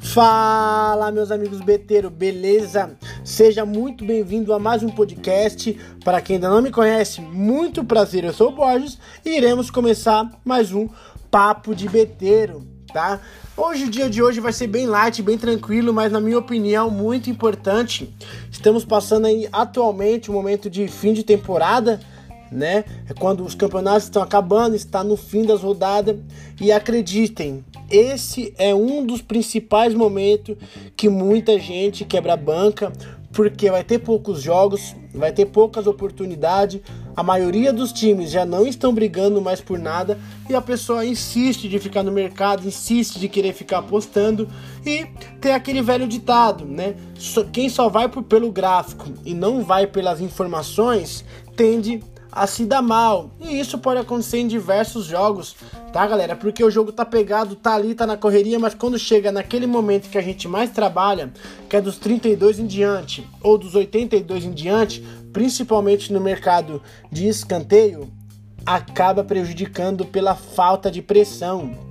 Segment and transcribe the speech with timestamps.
[0.00, 2.96] Fala, meus amigos beteiro, beleza?
[3.22, 5.78] Seja muito bem-vindo a mais um podcast.
[6.02, 10.28] Para quem ainda não me conhece, muito prazer, eu sou o Borges e iremos começar
[10.44, 10.88] mais um
[11.30, 13.20] Papo de Beteiro, tá?
[13.56, 16.90] Hoje, o dia de hoje vai ser bem light, bem tranquilo, mas na minha opinião,
[16.90, 18.12] muito importante.
[18.50, 22.00] Estamos passando aí atualmente um momento de fim de temporada
[22.50, 22.84] né?
[23.08, 26.16] É quando os campeonatos estão acabando, está no fim das rodadas
[26.60, 30.56] e acreditem, esse é um dos principais momentos
[30.96, 32.92] que muita gente quebra banca,
[33.32, 36.80] porque vai ter poucos jogos, vai ter poucas oportunidades,
[37.14, 40.18] a maioria dos times já não estão brigando mais por nada
[40.48, 44.48] e a pessoa insiste de ficar no mercado, insiste de querer ficar apostando
[44.84, 45.06] e
[45.40, 46.94] tem aquele velho ditado, né?
[47.52, 51.24] Quem só vai por, pelo gráfico e não vai pelas informações
[51.56, 53.30] tende a se dar mal.
[53.40, 55.56] E isso pode acontecer em diversos jogos,
[55.92, 56.36] tá, galera?
[56.36, 60.10] Porque o jogo tá pegado, tá ali, tá na correria, mas quando chega naquele momento
[60.10, 61.32] que a gente mais trabalha,
[61.68, 67.26] que é dos 32 em diante ou dos 82 em diante, principalmente no mercado de
[67.28, 68.10] escanteio,
[68.64, 71.87] acaba prejudicando pela falta de pressão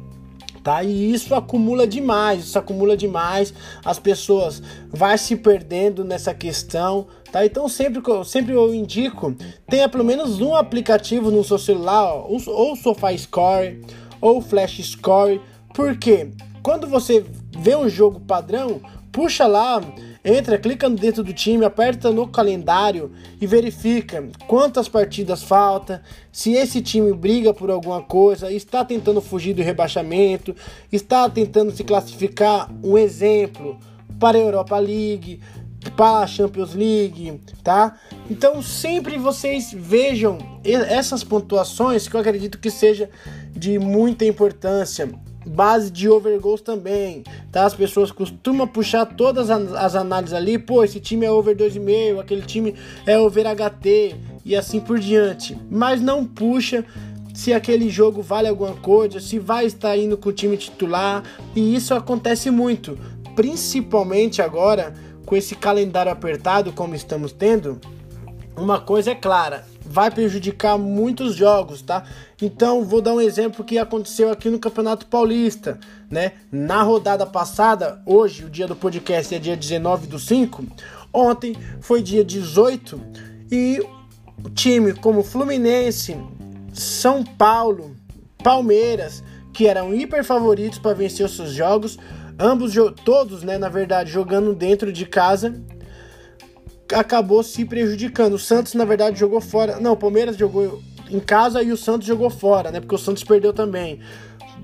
[0.68, 0.84] tá?
[0.84, 3.54] E isso acumula demais, isso acumula demais,
[3.86, 7.46] as pessoas vai se perdendo nessa questão, tá?
[7.46, 9.34] Então sempre, sempre eu indico,
[9.70, 13.82] tenha pelo menos um aplicativo no seu celular, ou, ou SofaScore,
[14.20, 15.40] ou Flash Score,
[15.74, 17.26] porque quando você
[17.58, 19.82] vê um jogo padrão, puxa lá
[20.24, 26.02] Entra, clica dentro do time, aperta no calendário e verifica quantas partidas falta,
[26.32, 30.56] se esse time briga por alguma coisa, está tentando fugir do rebaixamento,
[30.92, 33.78] está tentando se classificar, um exemplo,
[34.20, 35.40] para a Europa League,
[35.96, 37.98] para a Champions League, tá?
[38.30, 43.10] Então sempre vocês vejam essas pontuações que eu acredito que seja
[43.56, 45.10] de muita importância
[45.48, 47.66] base de overgoals também, tá?
[47.66, 52.42] As pessoas costumam puxar todas as análises ali, pô, esse time é over 2,5, aquele
[52.42, 52.76] time
[53.06, 54.16] é over HT
[54.46, 55.58] e assim por diante.
[55.72, 56.86] Mas não puxa
[57.34, 61.24] se aquele jogo vale alguma coisa, se vai estar indo com o time titular,
[61.56, 62.98] e isso acontece muito,
[63.36, 64.94] principalmente agora
[65.26, 67.80] com esse calendário apertado como estamos tendo.
[68.56, 72.04] Uma coisa é clara, vai prejudicar muitos jogos, tá?
[72.42, 76.34] Então, vou dar um exemplo que aconteceu aqui no Campeonato Paulista, né?
[76.52, 80.64] Na rodada passada, hoje, o dia do podcast é dia 19 do 5,
[81.14, 83.00] ontem foi dia 18
[83.52, 83.82] e
[84.44, 86.16] o time como Fluminense,
[86.74, 87.96] São Paulo,
[88.44, 89.24] Palmeiras,
[89.54, 91.98] que eram hiper favoritos para vencer os seus jogos,
[92.38, 92.74] ambos
[93.04, 95.60] todos, né, na verdade, jogando dentro de casa,
[96.94, 98.34] acabou se prejudicando.
[98.34, 99.80] O Santos, na verdade, jogou fora.
[99.80, 102.80] Não, o Palmeiras jogou em casa e o Santos jogou fora, né?
[102.80, 104.00] Porque o Santos perdeu também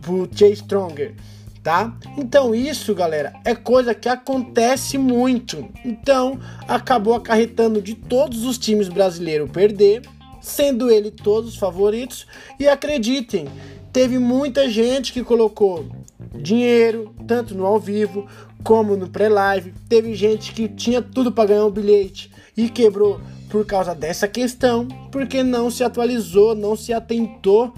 [0.02, 1.16] pro Chase Stronger,
[1.64, 1.96] tá?
[2.18, 5.68] Então isso, galera, é coisa que acontece muito.
[5.86, 10.02] Então, acabou acarretando de todos os times brasileiros perder,
[10.42, 12.28] sendo ele todos os favoritos.
[12.60, 13.48] E acreditem,
[13.92, 15.86] teve muita gente que colocou
[16.34, 18.28] dinheiro, tanto no ao vivo
[18.64, 19.74] como no pré-live.
[19.88, 24.88] Teve gente que tinha tudo para ganhar um bilhete e quebrou por causa dessa questão,
[25.12, 27.72] porque não se atualizou, não se atentou,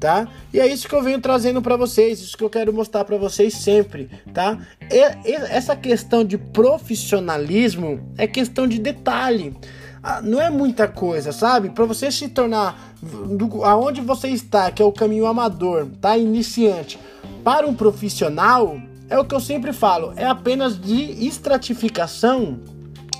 [0.00, 0.26] tá?
[0.52, 3.16] E é isso que eu venho trazendo para vocês, isso que eu quero mostrar para
[3.16, 4.58] vocês sempre, tá?
[4.90, 9.54] E, e, essa questão de profissionalismo é questão de detalhe.
[10.02, 11.68] Ah, não é muita coisa, sabe?
[11.68, 16.16] Para você se tornar do, aonde você está, que é o caminho amador, tá?
[16.16, 16.98] Iniciante,
[17.42, 22.60] para um profissional, é o que eu sempre falo, é apenas de estratificação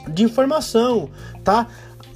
[0.08, 1.10] de informação,
[1.44, 1.66] tá?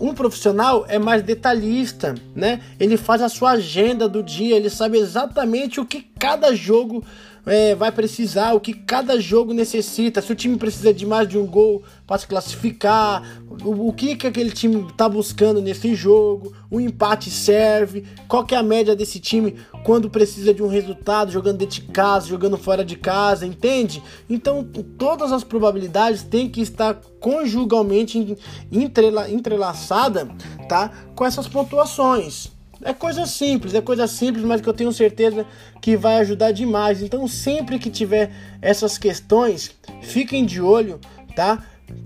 [0.00, 2.60] Um profissional é mais detalhista, né?
[2.81, 7.05] Ele faz a sua agenda do dia, ele sabe exatamente o que cada jogo
[7.45, 11.37] é, vai precisar, o que cada jogo necessita, se o time precisa de mais de
[11.37, 13.23] um gol para se classificar,
[13.62, 18.55] o, o, que, que aquele time está buscando nesse jogo, o empate serve, qual que
[18.55, 22.57] é a média desse time quando precisa de um resultado, jogando dentro de casa, jogando
[22.57, 24.03] fora de casa, entende?
[24.31, 24.66] Então
[24.97, 28.34] todas as probabilidades têm que estar conjugalmente
[28.72, 30.27] entrela, entrelaçada,
[30.71, 30.91] tá?
[31.15, 32.53] Com essas pontuações.
[32.84, 35.47] É coisa simples, é coisa simples, mas que eu tenho certeza
[35.81, 37.01] que vai ajudar demais.
[37.03, 41.01] Então, sempre que tiver essas questões, fiquem de olho,
[41.34, 41.65] tá?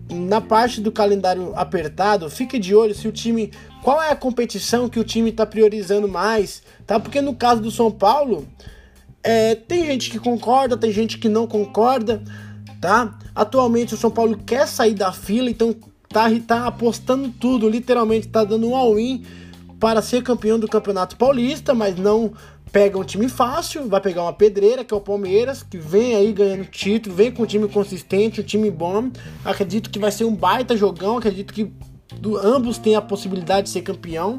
[0.09, 3.51] Na parte do calendário apertado, fique de olho se o time.
[3.83, 7.01] Qual é a competição que o time está priorizando mais, tá?
[7.01, 8.47] Porque no caso do São Paulo,
[9.21, 12.23] é, tem gente que concorda, tem gente que não concorda,
[12.81, 13.19] tá?
[13.35, 15.75] Atualmente o São Paulo quer sair da fila, então
[16.09, 19.25] tá, tá apostando tudo, literalmente tá dando um all-in
[19.79, 22.33] para ser campeão do Campeonato Paulista, mas não
[22.73, 26.33] pega um time fácil, vai pegar uma pedreira, que é o Palmeiras, que vem aí
[26.33, 29.11] ganhando título, vem com um time consistente, um time bom.
[29.45, 31.73] Acredito que vai ser um baita jogão, acredito que
[32.43, 34.37] ambos têm a possibilidade de ser campeão.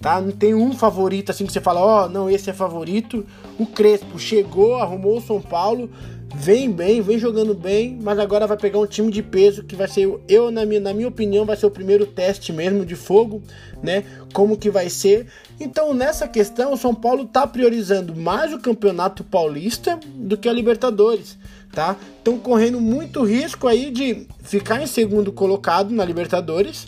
[0.00, 0.20] Tá?
[0.20, 3.24] Não tem um favorito assim que você fala, ó, oh, não, esse é favorito.
[3.58, 5.88] O Crespo chegou, arrumou o São Paulo,
[6.36, 9.88] vem bem, vem jogando bem, mas agora vai pegar um time de peso que vai
[9.88, 13.42] ser, eu na minha, na minha opinião, vai ser o primeiro teste mesmo de fogo,
[13.82, 14.04] né?
[14.32, 15.26] Como que vai ser.
[15.60, 20.52] Então, nessa questão, o São Paulo tá priorizando mais o Campeonato Paulista do que a
[20.52, 21.38] Libertadores,
[21.72, 21.96] tá?
[22.18, 26.86] Estão correndo muito risco aí de ficar em segundo colocado na Libertadores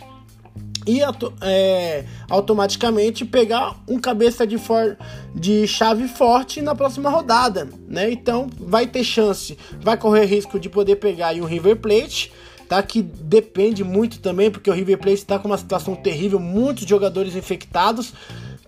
[0.87, 1.01] e
[1.41, 4.97] é, automaticamente pegar um cabeça de, for,
[5.35, 8.11] de chave forte na próxima rodada, né?
[8.11, 12.33] Então vai ter chance, vai correr risco de poder pegar aí um River Plate,
[12.69, 12.81] tá?
[12.83, 17.35] Que depende muito também, porque o River Plate está com uma situação terrível, muitos jogadores
[17.35, 18.15] infectados,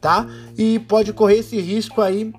[0.01, 0.27] tá?
[0.57, 2.33] E pode correr esse risco aí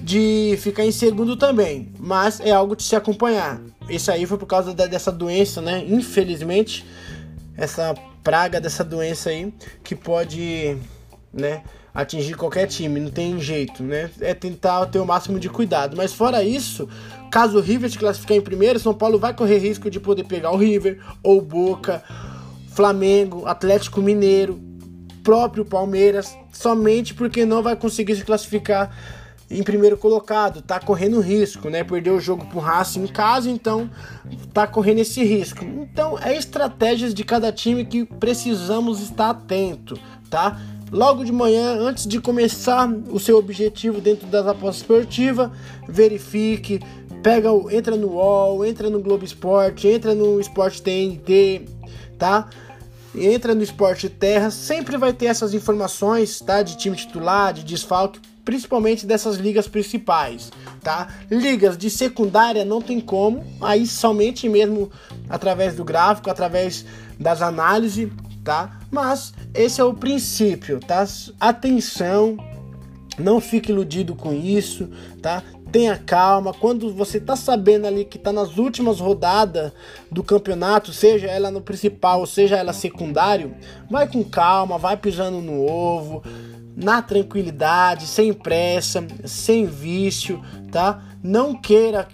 [0.00, 3.60] de ficar em segundo também, mas é algo de se acompanhar.
[3.88, 5.84] Isso aí foi por causa da, dessa doença, né?
[5.88, 6.86] Infelizmente,
[7.56, 7.94] essa
[8.30, 10.76] praga dessa doença aí que pode,
[11.32, 14.08] né, atingir qualquer time, não tem jeito, né?
[14.20, 15.96] É tentar ter o máximo de cuidado.
[15.96, 16.88] Mas fora isso,
[17.28, 20.52] caso o River se classificar em primeiro, São Paulo vai correr risco de poder pegar
[20.52, 22.04] o River ou Boca,
[22.68, 24.60] Flamengo, Atlético Mineiro,
[25.24, 28.96] próprio Palmeiras, somente porque não vai conseguir se classificar
[29.50, 31.82] em primeiro colocado, tá correndo risco, né?
[31.82, 33.90] Perdeu o jogo pro Racing em casa, então
[34.54, 35.79] tá correndo esse risco.
[35.92, 39.98] Então é estratégias de cada time que precisamos estar atento,
[40.28, 40.60] tá?
[40.90, 45.50] Logo de manhã, antes de começar o seu objetivo dentro das apostas esportivas,
[45.88, 46.80] verifique,
[47.22, 51.62] pega, entra no UOL, entra no Globo Esporte, entra no Esporte TNT,
[52.18, 52.48] tá?
[53.14, 56.62] Entra no Esporte Terra, sempre vai ter essas informações, tá?
[56.62, 60.50] De time titular, de desfalque, principalmente dessas ligas principais,
[60.82, 61.08] tá?
[61.30, 64.90] Ligas de secundária não tem como, aí somente mesmo
[65.30, 66.84] através do gráfico, através
[67.18, 68.10] das análises,
[68.44, 68.80] tá?
[68.90, 71.06] Mas esse é o princípio, tá?
[71.38, 72.36] Atenção,
[73.16, 74.90] não fique iludido com isso,
[75.22, 75.42] tá?
[75.70, 76.52] Tenha calma.
[76.52, 79.72] Quando você tá sabendo ali que tá nas últimas rodadas
[80.10, 83.54] do campeonato, seja ela no principal, seja ela secundário,
[83.88, 86.24] vai com calma, vai pisando no ovo
[86.76, 90.42] na tranquilidade, sem pressa, sem vício,
[90.72, 91.02] tá?
[91.22, 92.08] Não queira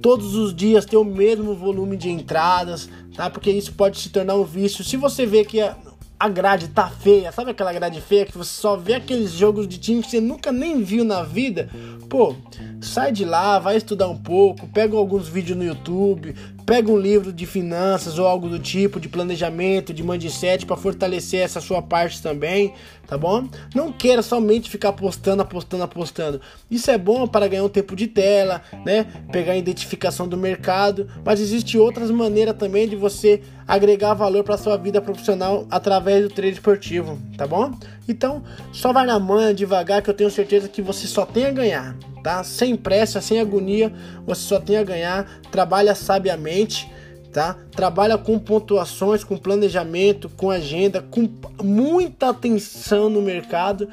[0.00, 3.28] todos os dias ter o mesmo volume de entradas, tá?
[3.28, 4.84] Porque isso pode se tornar um vício.
[4.84, 5.76] Se você vê que a,
[6.18, 9.78] a grade tá feia, sabe aquela grade feia que você só vê aqueles jogos de
[9.78, 11.68] time que você nunca nem viu na vida?
[12.08, 12.34] Pô,
[12.80, 16.34] sai de lá, vai estudar um pouco, pega alguns vídeos no YouTube,
[16.70, 21.40] pega um livro de finanças ou algo do tipo, de planejamento, de mindset para fortalecer
[21.40, 22.74] essa sua parte também,
[23.08, 23.48] tá bom?
[23.74, 26.40] Não queira somente ficar apostando, apostando, apostando.
[26.70, 29.04] Isso é bom para ganhar um tempo de tela, né?
[29.32, 34.56] Pegar a identificação do mercado, mas existe outras maneiras também de você agregar valor para
[34.56, 37.72] sua vida profissional através do trade esportivo, tá bom?
[38.08, 41.50] Então, só vai na manhã devagar que eu tenho certeza que você só tem a
[41.50, 42.42] ganhar tá?
[42.44, 43.92] Sem pressa, sem agonia,
[44.26, 45.40] você só tem a ganhar.
[45.50, 46.90] Trabalha sabiamente,
[47.32, 47.56] tá?
[47.72, 51.28] Trabalha com pontuações, com planejamento, com agenda, com
[51.62, 53.88] muita atenção no mercado,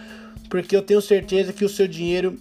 [0.49, 2.37] porque eu tenho certeza que o seu dinheiro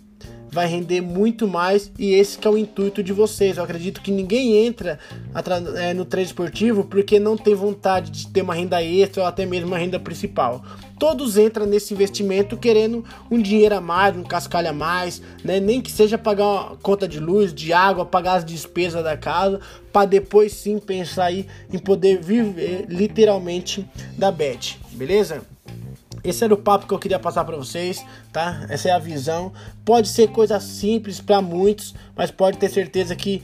[0.57, 3.59] vai render muito mais e esse é o intuito de vocês.
[3.59, 4.99] Eu acredito que ninguém entra
[5.77, 9.45] é, no trade esportivo porque não tem vontade de ter uma renda extra ou até
[9.45, 10.65] mesmo uma renda principal.
[10.99, 15.61] Todos entram nesse investimento querendo um dinheiro a mais, um cascalho a mais, né?
[15.61, 19.61] nem que seja pagar uma conta de luz, de água, pagar as despesas da casa,
[19.93, 23.87] para depois sim pensar aí em poder viver literalmente
[24.17, 25.43] da bet, beleza?
[26.29, 28.67] Esse era o papo que eu queria passar para vocês, tá?
[28.69, 29.53] Essa é a visão.
[29.85, 33.43] Pode ser coisa simples para muitos, mas pode ter certeza que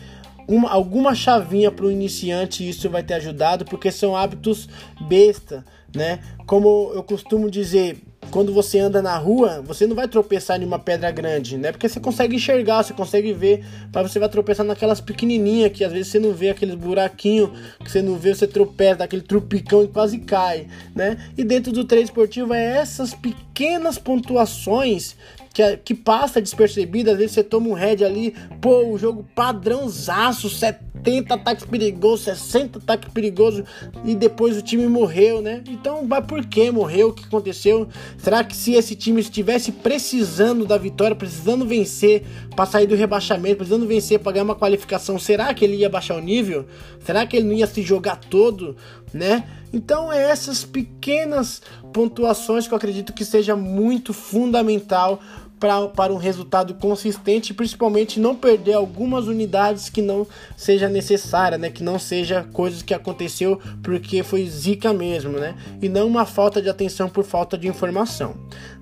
[0.49, 4.69] uma, alguma chavinha para o iniciante isso vai ter ajudado, porque são hábitos
[5.01, 6.19] besta, né?
[6.47, 10.79] Como eu costumo dizer, quando você anda na rua, você não vai tropeçar em uma
[10.79, 11.71] pedra grande, né?
[11.71, 13.63] Porque você consegue enxergar, você consegue ver,
[13.95, 17.51] mas você vai tropeçar naquelas pequenininhas que às vezes você não vê aqueles buraquinhos,
[17.85, 21.19] que você não vê, você tropeça, daquele trupicão e quase cai, né?
[21.37, 25.15] E dentro do treino esportivo é essas pequenas pontuações
[25.53, 30.49] que, que passa despercebida, às vezes você toma um head ali, pô, o jogo padrãozaço,
[30.49, 30.92] 70
[31.31, 33.65] ataques perigosos, 60 ataques perigosos
[34.05, 35.63] e depois o time morreu, né?
[35.69, 37.09] Então, mas por que morreu?
[37.09, 37.89] O que aconteceu?
[38.19, 43.57] Será que se esse time estivesse precisando da vitória, precisando vencer para sair do rebaixamento,
[43.57, 46.67] precisando vencer para ganhar uma qualificação, será que ele ia baixar o nível?
[47.01, 48.77] Será que ele não ia se jogar todo,
[49.13, 49.45] né?
[49.73, 55.21] Então, é essas pequenas pontuações que eu acredito que seja muito fundamental
[55.63, 60.27] pra, para um resultado consistente, principalmente não perder algumas unidades que não
[60.57, 61.71] seja necessária, né?
[61.71, 65.55] Que não seja coisas que aconteceu porque foi zica mesmo, né?
[65.81, 68.35] E não uma falta de atenção por falta de informação.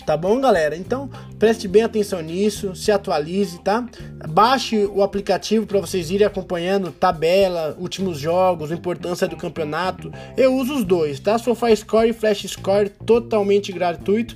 [0.07, 0.75] Tá bom, galera?
[0.75, 1.07] Então,
[1.37, 3.87] preste bem atenção nisso, se atualize, tá?
[4.27, 10.11] Baixe o aplicativo para vocês irem acompanhando tabela, últimos jogos, importância do campeonato.
[10.35, 11.37] Eu uso os dois, tá?
[11.37, 14.35] SofaScore e Flash Score totalmente gratuito.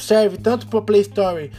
[0.00, 1.50] Serve tanto para Play Store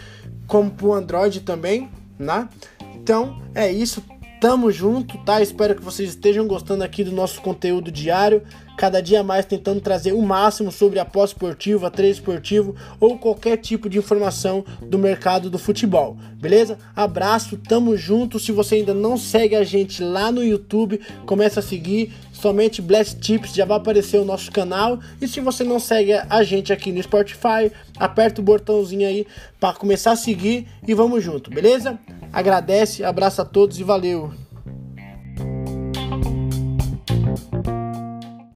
[0.50, 2.50] como para o Android também, né?
[2.96, 4.04] Então, é isso.
[4.40, 5.42] Tamo junto, tá?
[5.42, 8.42] Espero que vocês estejam gostando aqui do nosso conteúdo diário.
[8.78, 13.90] Cada dia mais tentando trazer o máximo sobre a pós-esportivo, treino esportivo ou qualquer tipo
[13.90, 16.16] de informação do mercado do futebol.
[16.36, 16.78] Beleza?
[16.96, 18.40] Abraço, tamo junto.
[18.40, 22.14] Se você ainda não segue a gente lá no YouTube, começa a seguir.
[22.32, 25.02] Somente Blast Tips já vai aparecer o nosso canal.
[25.22, 29.28] E se você não segue a gente aqui no Spotify, aperta o botãozinho aí
[29.60, 32.00] para começar a seguir e vamos junto, beleza?
[32.32, 34.32] Agradece, abraço a todos e valeu!